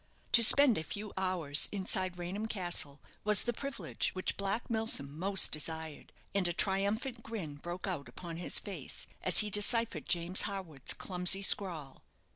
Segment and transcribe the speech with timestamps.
[0.31, 5.51] To spend a few hours inside Raynham Castle was the privilege which Black Milsom most
[5.51, 10.95] desired, and a triumphant grin broke out upon his face, as he deciphered James Harwood's
[10.95, 12.01] clumsy scrawl.